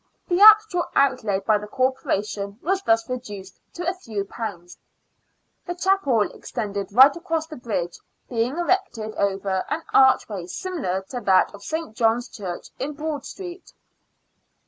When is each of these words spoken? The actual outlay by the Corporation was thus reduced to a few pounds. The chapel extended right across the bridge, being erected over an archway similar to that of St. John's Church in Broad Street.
The 0.27 0.41
actual 0.41 0.85
outlay 0.95 1.41
by 1.41 1.59
the 1.59 1.67
Corporation 1.67 2.57
was 2.63 2.81
thus 2.81 3.07
reduced 3.07 3.59
to 3.75 3.87
a 3.87 3.93
few 3.93 4.25
pounds. 4.25 4.79
The 5.67 5.75
chapel 5.75 6.23
extended 6.31 6.91
right 6.91 7.15
across 7.15 7.45
the 7.45 7.55
bridge, 7.57 7.99
being 8.27 8.57
erected 8.57 9.13
over 9.13 9.63
an 9.69 9.83
archway 9.93 10.47
similar 10.47 11.03
to 11.09 11.21
that 11.21 11.53
of 11.53 11.61
St. 11.61 11.95
John's 11.95 12.29
Church 12.29 12.69
in 12.79 12.93
Broad 12.93 13.27
Street. 13.27 13.73